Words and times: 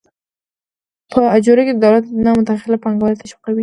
په 1.11 1.19
اجورې 1.35 1.63
کې 1.67 1.73
د 1.75 1.79
دولت 1.85 2.05
نه 2.25 2.31
مداخله 2.39 2.77
پانګوال 2.83 3.13
تشویقوي. 3.21 3.59